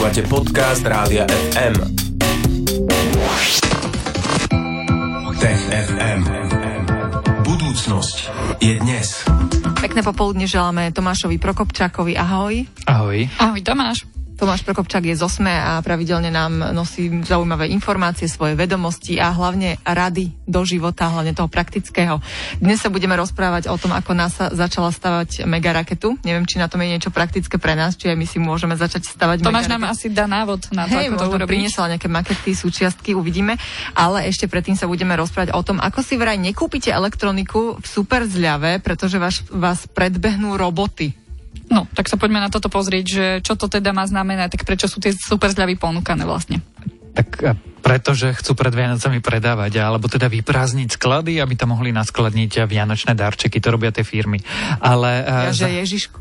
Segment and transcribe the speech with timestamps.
[0.00, 1.76] Počúvate podcast Rádia FM.
[5.36, 6.20] Tech FM.
[7.44, 8.16] Budúcnosť
[8.64, 9.28] je dnes.
[9.76, 12.16] Pekné popoludne želáme Tomášovi Prokopčákovi.
[12.16, 12.64] Ahoj.
[12.88, 13.28] Ahoj.
[13.44, 14.08] Ahoj Tomáš.
[14.40, 19.76] Tomáš Prokopčák je z OSME a pravidelne nám nosí zaujímavé informácie, svoje vedomosti a hlavne
[19.84, 22.24] rady do života, hlavne toho praktického.
[22.56, 26.16] Dnes sa budeme rozprávať o tom, ako NASA začala stavať megaraketu.
[26.24, 29.12] Neviem, či na tom je niečo praktické pre nás, či aj my si môžeme začať
[29.12, 31.50] stavať Tomáš nám asi dá návod na to, Hej, ako to urobiť.
[31.52, 33.60] priniesla nejaké makety, súčiastky, uvidíme.
[33.92, 38.24] Ale ešte predtým sa budeme rozprávať o tom, ako si vraj nekúpite elektroniku v super
[38.24, 41.19] zľave, pretože vás, vás predbehnú roboty.
[41.70, 44.90] No, tak sa poďme na toto pozrieť, že čo to teda má znamenať, tak prečo
[44.90, 46.62] sú tie super zľavy ponúkané vlastne.
[47.14, 53.12] Tak pretože chcú pred Vianocami predávať, alebo teda vyprázdniť sklady, aby tam mohli naskladniť vianočné
[53.12, 54.38] darčeky, to robia tie firmy.
[54.78, 56.20] Ale Ja, eh, že za- Ježiško.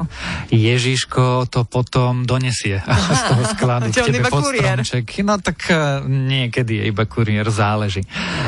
[0.49, 2.81] Ježiško to potom donesie
[3.19, 5.05] z toho skladu k tebe pod stromček.
[5.21, 8.03] No tak eh, niekedy je iba kuriér, záleží.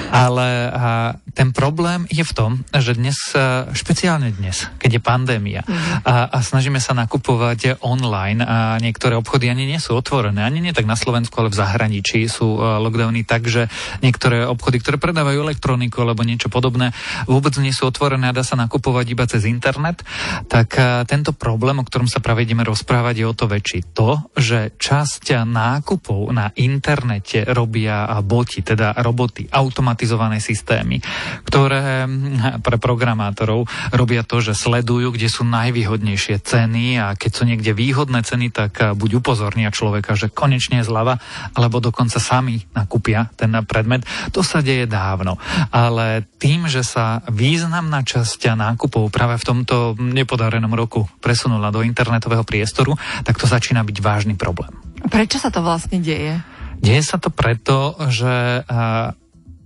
[0.09, 0.83] Ale a,
[1.31, 6.03] ten problém je v tom, že dnes, eh, špeciálne dnes, keď je pandémia Mhm.
[6.03, 10.71] a, a snažíme sa nakupovať online a niektoré obchody ani nie sú otvorené, ani nie
[10.71, 13.65] tak na Slovensku, ale v zahraničí sú eh, lockdowny tak, že
[14.05, 16.93] niektoré obchody, ktoré predávajú elektroniku alebo niečo podobné,
[17.25, 20.05] vôbec nie sú otvorené a dá sa nakupovať iba cez internet,
[20.45, 23.97] tak eh, tento problém, o ktorom sa práve ideme rozprávať, je o to väčší.
[23.97, 31.01] To, že časť nákupov na internete robia boti, teda roboty, automatizované systémy,
[31.49, 33.65] ktoré hm, pre programátorov
[33.95, 38.71] robia to, že sledujú, kde sú najvýhodnejšie ceny a keď sú niekde výhodné ceny, tak
[38.77, 41.17] eh, buď upozornia človeka, že konečne je zľava,
[41.55, 44.03] alebo dokonca sami nakúpia ten predmet.
[44.35, 45.39] To sa deje dávno.
[45.71, 52.43] Ale tým, že sa významná časť nákupov práve v tomto nepodarenom roku presunula do internetového
[52.43, 54.75] priestoru, tak to začína byť vážny problém.
[55.07, 56.43] Prečo sa to vlastne deje?
[56.83, 58.67] Deje sa to preto, že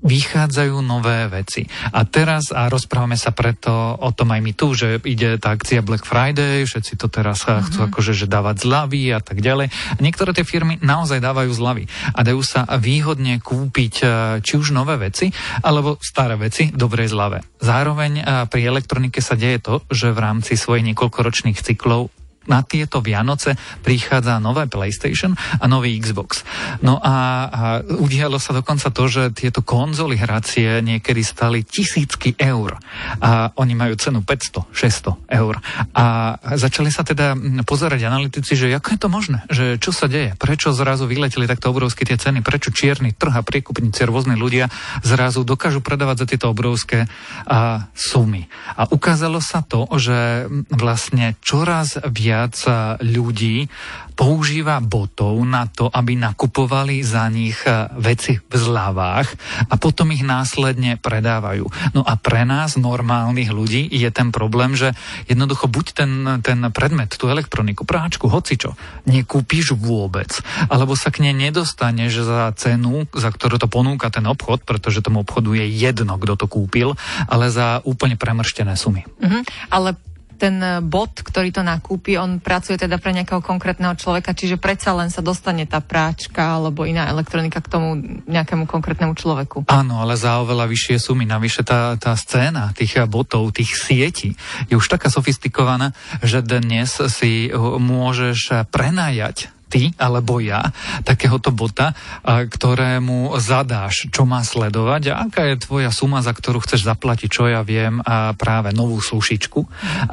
[0.05, 1.65] vychádzajú nové veci.
[1.91, 5.81] A teraz, a rozprávame sa preto o tom aj my tu, že ide tá akcia
[5.81, 7.65] Black Friday, všetci to teraz mm-hmm.
[7.65, 9.67] chcú akože že dávať zľavy a tak ďalej.
[9.73, 14.05] A niektoré tie firmy naozaj dávajú zľavy a dajú sa výhodne kúpiť e,
[14.45, 15.33] či už nové veci,
[15.65, 17.41] alebo staré veci v dobrej zľave.
[17.59, 22.13] Zároveň e, pri elektronike sa deje to, že v rámci svojich niekoľkoročných cyklov
[22.45, 26.45] na tieto Vianoce prichádza nové PlayStation a nový Xbox.
[26.81, 27.15] No a,
[27.49, 32.77] a udialo sa dokonca to, že tieto konzoly hracie niekedy stali tisícky eur.
[33.21, 35.57] A oni majú cenu 500, 600 eur.
[35.97, 37.33] A začali sa teda
[37.65, 41.73] pozerať analytici, že ako je to možné, že čo sa deje, prečo zrazu vyleteli takto
[41.73, 44.69] obrovské tie ceny, prečo čierny trh a priekupníci, rôzne ľudia
[45.01, 47.09] zrazu dokážu predávať za tieto obrovské
[47.47, 48.45] a, sumy.
[48.77, 53.71] A ukázalo sa to, že vlastne čoraz viac a, ľudí
[54.15, 59.27] používa botov na to, aby nakupovali za nich a, veci v zľavách
[59.67, 61.67] a potom ich následne predávajú.
[61.91, 64.95] No a pre nás, normálnych ľudí, je ten problém, že
[65.27, 70.31] jednoducho buď ten, ten predmet, tú elektroniku, práčku, hocičo, nekúpiš vôbec,
[70.71, 75.27] alebo sa k nej nedostaneš za cenu, za ktorú to ponúka ten obchod, pretože tomu
[75.27, 76.95] obchodu je jedno, kto to kúpil,
[77.27, 79.03] ale za úplne premrštené sumy.
[79.19, 79.39] Mhm.
[79.69, 79.99] Ale
[80.35, 84.93] ten e, bot, ktorý to nakúpi, on pracuje teda pre nejakého konkrétneho človeka, čiže predsa
[84.93, 87.95] len sa dostane tá práčka alebo iná elektronika k tomu
[88.27, 89.65] nejakému konkrétnemu človeku.
[89.71, 91.23] Áno, ale za oveľa vyššie sumy.
[91.25, 94.35] Navyše tá, tá scéna tých botov, tých sietí
[94.67, 100.71] je už taká sofistikovaná, že dnes si môžeš prenajať ty alebo ja
[101.03, 101.91] takéhoto bota,
[102.23, 107.51] ktorému zadáš, čo má sledovať a aká je tvoja suma, za ktorú chceš zaplatiť, čo
[107.51, 109.59] ja viem, a práve novú sušičku.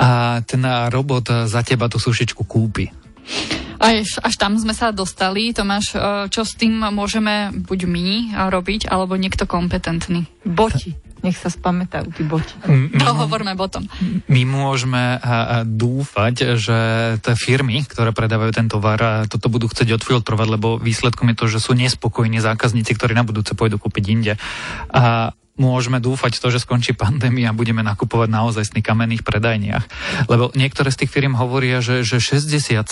[0.02, 2.90] A ten robot za teba tú sušičku kúpi.
[3.82, 5.50] Až, až tam sme sa dostali.
[5.50, 5.98] Tomáš, e,
[6.30, 8.06] čo s tým môžeme buď my
[8.50, 10.26] robiť, alebo niekto kompetentný?
[10.46, 10.94] Boti.
[11.22, 12.50] Nech sa spamätajú tí boti.
[12.98, 13.86] To hovoríme potom.
[14.26, 15.22] My môžeme
[15.66, 16.78] dúfať, že
[17.22, 21.58] tie firmy, ktoré predávajú ten tovar, toto budú chcieť odfiltrovať, lebo výsledkom je to, že
[21.62, 24.32] sú nespokojní zákazníci, ktorí na budúce pôjdu kúpiť inde.
[24.90, 29.84] A môžeme dúfať to, že skončí pandémia a budeme nakupovať naozaj v kamenných predajniach.
[30.32, 32.82] Lebo niektoré z tých firm hovoria, že, že 60-70%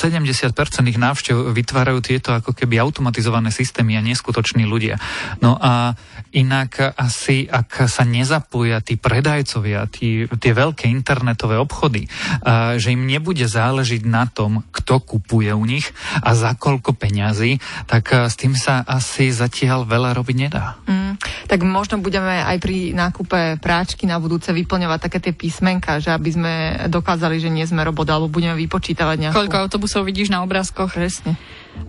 [0.86, 5.00] ich návštev vytvárajú tieto ako keby automatizované systémy a neskutoční ľudia.
[5.40, 5.96] No a
[6.30, 12.06] inak asi, ak sa nezapoja tí predajcovia, tí, tie veľké internetové obchody,
[12.42, 15.90] a, že im nebude záležiť na tom, kto kupuje u nich
[16.22, 17.58] a za koľko peňazí,
[17.90, 20.78] tak a, s tým sa asi zatiaľ veľa robiť nedá.
[20.86, 21.18] Mm,
[21.50, 26.30] tak možno budeme aj pri nákupe práčky na budúce vyplňovať také tie písmenka, že aby
[26.30, 26.52] sme
[26.86, 29.36] dokázali, že nie sme robot, alebo budeme vypočítavať nejakú...
[29.46, 30.94] Koľko autobusov vidíš na obrázkoch?
[30.94, 31.34] Presne.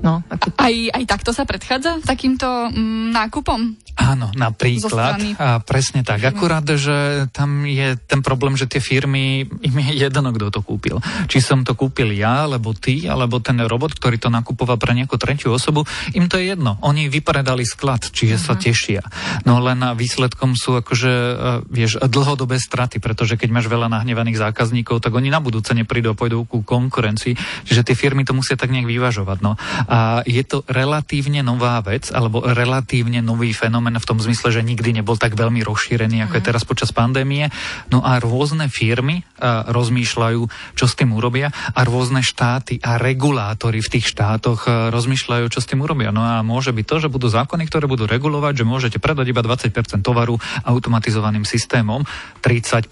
[0.02, 0.58] No, ako...
[0.58, 3.60] Aj, aj takto sa predchádza takýmto mm, nákupom?
[4.02, 5.20] Áno, napríklad.
[5.38, 6.24] A presne tak.
[6.24, 10.98] Akurát, že tam je ten problém, že tie firmy, im je jedno, kto to kúpil.
[11.28, 15.20] Či som to kúpil ja, alebo ty, alebo ten robot, ktorý to nakupoval pre nejakú
[15.22, 15.86] tretiu osobu,
[16.16, 16.80] im to je jedno.
[16.82, 18.48] Oni vypredali sklad, čiže uh-huh.
[18.48, 18.62] sa Mhm.
[18.64, 19.02] tešia.
[19.44, 21.36] No len výsledkom sú akože, e,
[21.70, 26.18] vieš, dlhodobé straty, pretože keď máš veľa nahnevaných zákazníkov, tak oni na budúce neprídu a
[26.18, 27.38] pôjdu ku konkurencii.
[27.68, 29.38] Čiže tie firmy to musia tak nejak vyvažovať.
[29.44, 29.60] No.
[29.88, 35.02] A je to relatívne nová vec, alebo relatívne nový fenomén v tom zmysle, že nikdy
[35.02, 37.50] nebol tak veľmi rozšírený, ako je teraz počas pandémie.
[37.90, 40.42] No a rôzne firmy a, rozmýšľajú,
[40.76, 45.60] čo s tým urobia a rôzne štáty a regulátory v tých štátoch a, rozmýšľajú, čo
[45.60, 46.14] s tým urobia.
[46.14, 49.42] No a môže byť to, že budú zákony, ktoré budú regulovať, že môžete predať iba
[49.44, 49.72] 20%
[50.02, 52.04] tovaru automatizovaným systémom,
[52.42, 52.88] 30%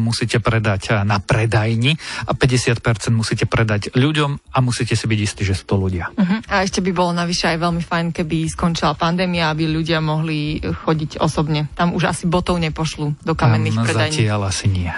[0.00, 1.96] musíte predať a, na predajni
[2.26, 2.80] a 50%
[3.14, 6.12] musíte predať ľuďom a musíte si byť istí, že sú to ľudia.
[6.20, 6.52] Uh-huh.
[6.52, 11.16] A ešte by bolo navyše aj veľmi fajn, keby skončila pandémia, aby ľudia mohli chodiť
[11.16, 11.72] osobne.
[11.72, 14.16] Tam už asi botov nepošlú do kamenných Tam predajní.
[14.20, 14.92] Zatiaľ asi nie.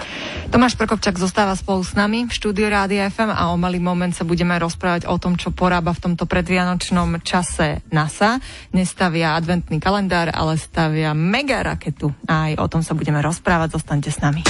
[0.52, 4.26] Tomáš Prokopčak zostáva spolu s nami v štúdiu Rádia FM a o malý moment sa
[4.26, 8.36] budeme rozprávať o tom, čo porába v tomto predvianočnom čase NASA.
[8.76, 12.12] Nestavia adventný kalendár, ale stavia mega raketu.
[12.28, 13.80] A aj o tom sa budeme rozprávať.
[13.80, 14.44] Zostaňte s nami.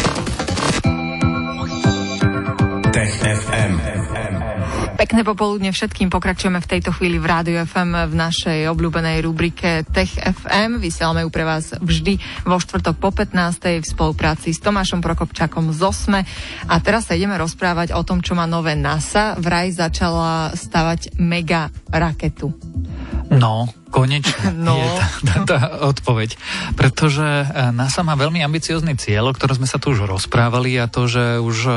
[2.90, 3.74] Tech FM.
[5.02, 6.14] Pekné popoludne všetkým.
[6.14, 10.78] Pokračujeme v tejto chvíli v Rádiu FM v našej obľúbenej rubrike Tech FM.
[10.78, 13.82] Vysielame ju pre vás vždy vo štvrtok po 15.
[13.82, 16.22] v spolupráci s Tomášom Prokopčakom z OSME.
[16.70, 19.34] A teraz sa ideme rozprávať o tom, čo má nové NASA.
[19.42, 22.54] Vraj začala stavať mega raketu.
[23.26, 24.80] No, konečne No.
[24.80, 25.58] je tá, tá, tá
[25.92, 26.40] odpoveď.
[26.72, 27.46] Pretože e,
[27.76, 31.38] NASA má veľmi ambiciózny cieľ, o ktorom sme sa tu už rozprávali a to, že
[31.38, 31.72] už e,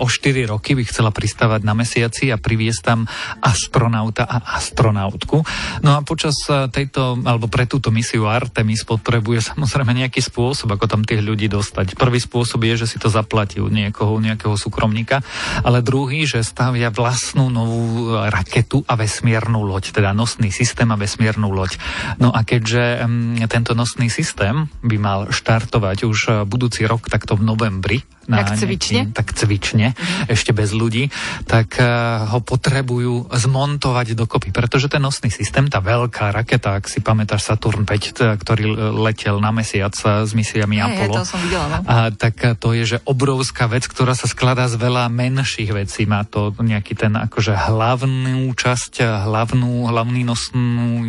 [0.00, 3.04] o 4 roky by chcela pristávať na mesiaci a priviesť tam
[3.44, 5.44] astronauta a astronautku.
[5.84, 10.88] No a počas e, tejto, alebo pre túto misiu Artemis potrebuje samozrejme nejaký spôsob, ako
[10.88, 11.98] tam tých ľudí dostať.
[11.98, 15.20] Prvý spôsob je, že si to zaplatí u niekoho, u nejakého súkromníka,
[15.60, 21.41] ale druhý, že stavia vlastnú novú raketu a vesmiernu loď, teda nosný systém a vesmiernu
[21.50, 21.80] loď.
[22.20, 27.34] No a keďže um, tento nosný systém by mal štartovať už uh, budúci rok, takto
[27.34, 27.98] v novembri,
[28.30, 29.10] na Tak cvične?
[29.10, 29.86] nejaký- tak cvične,
[30.26, 31.10] ešte bez ľudí,
[31.46, 37.02] tak uh, ho potrebujú zmontovať dokopy, pretože ten nosný systém, tá veľká raketa, ak si
[37.02, 41.40] pamätáš Saturn 5, t- ktorý letel na mesiac uh, s misiami hej, Apollo, to som
[41.42, 41.76] videla, no.
[41.86, 46.04] a tak to je, že obrovská vec, ktorá sa skladá z veľa menších vecí.
[46.06, 51.02] Má to nejaký ten akože hlavnú časť, hlavnú, hlavný nosnú,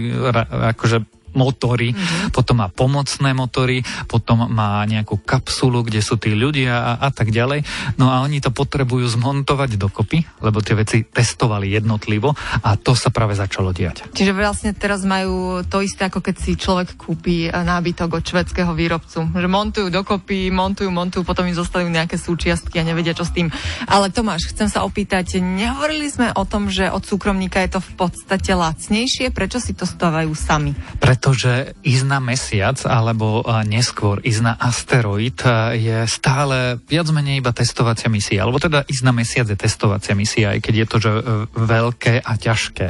[0.73, 2.33] akože motory, mm-hmm.
[2.33, 7.33] potom má pomocné motory, potom má nejakú kapsulu, kde sú tí ľudia a, a tak
[7.33, 7.65] ďalej.
[7.97, 12.33] No a oni to potrebujú zmontovať dokopy, lebo tie veci testovali jednotlivo
[12.63, 14.09] a to sa práve začalo diať.
[14.13, 18.71] Čiže vlastne teraz majú to isté, ako keď si človek kúpi eh, nábytok od švedského
[18.73, 19.29] výrobcu.
[19.33, 23.49] Že montujú dokopy, montujú, montujú, potom im zostajú nejaké súčiastky a nevedia, čo s tým.
[23.89, 27.91] Ale Tomáš, chcem sa opýtať, nehovorili sme o tom, že od súkromníka je to v
[27.97, 29.33] podstate lacnejšie?
[29.33, 30.75] Prečo si to stávajú sami?
[31.23, 35.39] Pretože ísť na mesiac alebo neskôr ísť na asteroid
[35.71, 38.43] je stále viac menej iba testovacia misia.
[38.43, 41.21] Alebo teda ísť na mesiac je testovacia misia, aj keď je to že e,
[41.55, 42.89] veľké a ťažké.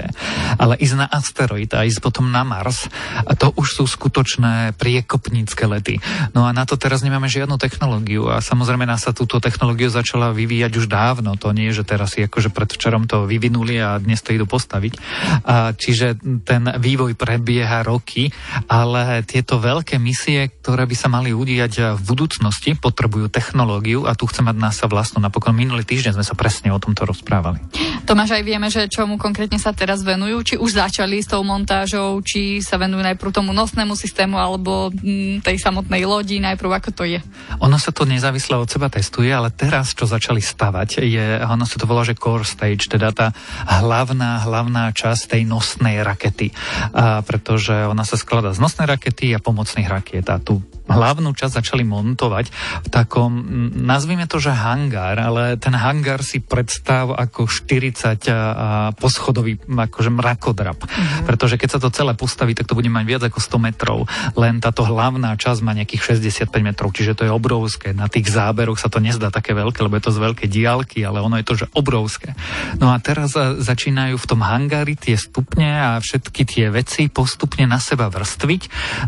[0.58, 2.90] Ale ísť na asteroid a ísť potom na Mars,
[3.38, 6.02] to už sú skutočné priekopnícke lety.
[6.34, 10.34] No a na to teraz nemáme žiadnu technológiu a samozrejme nás sa túto technológiu začala
[10.34, 11.38] vyvíjať už dávno.
[11.38, 14.98] To nie je, že teraz si akože predvčerom to vyvinuli a dnes to idú postaviť.
[15.46, 18.23] A čiže ten vývoj prebieha roky,
[18.70, 24.30] ale tieto veľké misie, ktoré by sa mali udiať v budúcnosti, potrebujú technológiu a tu
[24.30, 25.24] chce mať NASA vlastnú.
[25.24, 27.64] Napokon minulý týždeň sme sa presne o tomto rozprávali.
[28.04, 32.20] Tomáš, aj vieme, že čomu konkrétne sa teraz venujú, či už začali s tou montážou,
[32.20, 37.04] či sa venujú najprv tomu nosnému systému, alebo mm, tej samotnej lodi, najprv ako to
[37.08, 37.20] je.
[37.64, 41.80] Ono sa to nezávisle od seba testuje, ale teraz, čo začali stavať, je, ono sa
[41.80, 43.28] to volá, že core stage, teda tá
[43.66, 46.52] hlavná, hlavná časť tej nosnej rakety.
[46.92, 50.28] A pretože ona sa skladá z nosnej rakety a pomocných rakiet.
[50.30, 52.52] A tú hlavnú časť začali montovať
[52.84, 58.92] v takom, mm, nazvime to, že hangár, ale ten hangár si predstav ako 40 a,
[58.92, 60.80] poschodový akože mrakodrap.
[60.84, 61.26] Mm-hmm.
[61.28, 64.00] Pretože keď sa to celé postaví, tak to bude mať viac ako 100 metrov.
[64.36, 67.96] Len táto hlavná časť má nejakých 65 metrov, čiže to je obrovské.
[67.96, 71.24] Na tých záberoch sa to nezdá také veľké, lebo je to z veľké diálky, ale
[71.24, 72.36] ono je to, že obrovské.
[72.78, 77.80] No a teraz začínajú v tom hangári tie stupne a všetky tie veci postupne na
[77.80, 78.62] seba iba vrstviť.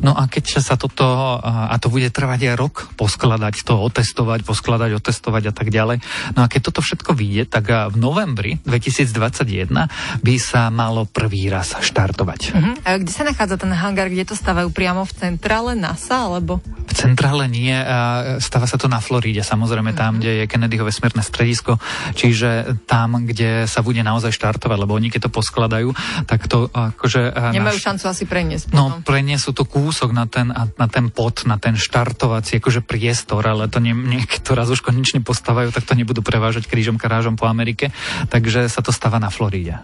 [0.08, 1.04] No a keď sa toto,
[1.44, 6.00] a to bude trvať aj rok, poskladať to, otestovať, poskladať, otestovať a tak ďalej.
[6.40, 11.76] No a keď toto všetko vyjde, tak v novembri 2021 by sa malo prvý raz
[11.76, 12.42] štartovať.
[12.56, 12.76] Uh-huh.
[12.88, 16.64] A kde sa nachádza ten hangár, kde to stavajú priamo v centrále NASA, alebo?
[16.64, 17.76] V centrále nie,
[18.40, 20.22] stáva sa to na Floride, samozrejme tam, uh-huh.
[20.24, 21.76] kde je Kennedyho vesmírne stredisko,
[22.16, 25.90] čiže tam, kde sa bude naozaj štartovať, lebo oni keď to poskladajú,
[26.24, 27.36] tak to akože...
[27.52, 27.84] Nemajú naš...
[27.84, 28.72] šancu asi preniesť.
[28.72, 33.70] No, preniesú to kúsok na ten, na ten pod, na ten štartovací akože priestor, ale
[33.70, 37.40] to nie, nie, keď to raz už konečne postávajú, tak to nebudú prevážať krížom karážom
[37.40, 37.90] po Amerike,
[38.30, 39.82] takže sa to stáva na Floride.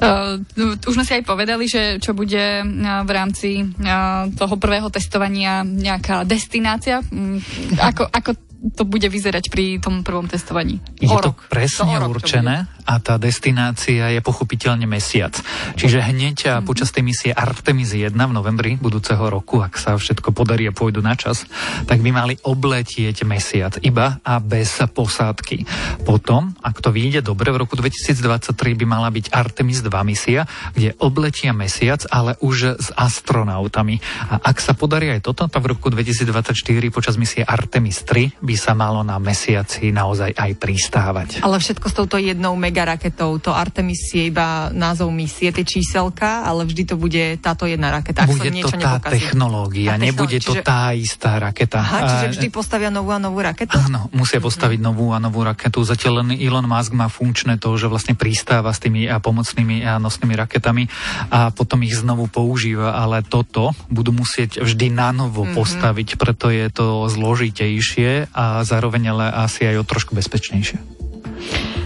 [0.00, 0.40] Uh,
[0.88, 5.60] už sme si aj povedali, že čo bude uh, v rámci uh, toho prvého testovania
[5.60, 7.04] nejaká destinácia.
[7.12, 7.36] Um,
[7.76, 10.78] ako, ako to bude vyzerať pri tom prvom testovaní?
[11.00, 15.32] Je to presne to určené a tá destinácia je pochopiteľne mesiac.
[15.78, 16.66] Čiže hneď mm-hmm.
[16.66, 21.00] počas tej misie Artemis 1 v novembri budúceho roku, ak sa všetko podarí a pôjdu
[21.00, 21.46] na čas,
[21.86, 25.64] tak by mali obletieť mesiac iba a bez posádky.
[26.04, 30.92] Potom, ak to vyjde dobre, v roku 2023 by mala byť Artemis 2 misia, kde
[30.98, 34.02] obletia mesiac, ale už s astronautami.
[34.28, 36.58] A ak sa podarí aj toto, tak v roku 2024
[36.90, 41.28] počas misie Artemis 3 by sa malo na mesiaci naozaj aj pristávať.
[41.46, 46.66] Ale všetko s touto jednou megaraketou, to Artemis je iba názov misie, tie číselka, ale
[46.66, 48.26] vždy to bude táto jedna raketa.
[48.26, 49.30] Bude to tá nepokazí.
[49.30, 50.50] technológia, technológia, nebude čiže...
[50.50, 51.78] to tá istá raketa.
[51.78, 53.78] Aha, čiže vždy postavia novú a novú raketu?
[53.78, 54.98] Áno, musia postaviť mm-hmm.
[54.98, 55.86] novú a novú raketu.
[55.86, 60.34] Zatiaľ len Elon Musk má funkčné to, že vlastne pristáva s tými pomocnými a nosnými
[60.34, 60.90] raketami
[61.30, 65.54] a potom ich znovu používa, ale toto budú musieť vždy na novo mm-hmm.
[65.54, 70.80] postaviť, preto je to zložitejšie a zároveň ale asi aj o trošku bezpečnejšie.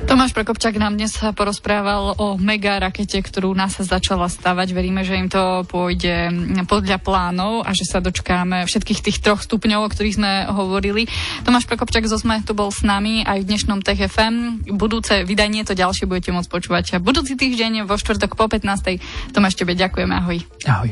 [0.04, 4.76] Tomáš Prokopčák nám dnes porozprával o mega rakete, ktorú NASA začala stavať.
[4.76, 6.28] Veríme, že im to pôjde
[6.68, 11.08] podľa plánov a že sa dočkáme všetkých tých troch stupňov, o ktorých sme hovorili.
[11.48, 14.68] Tomáš Prokopčák zo SME tu bol s nami aj v dnešnom Tech FM.
[14.76, 19.32] Budúce vydanie, to ďalšie budete môcť počúvať budúci týždeň vo štvrtok po 15.
[19.32, 20.12] Tomáš, tebe ďakujeme.
[20.20, 20.38] Ahoj.
[20.68, 20.90] Ahoj.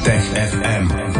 [0.00, 1.19] Tech FM.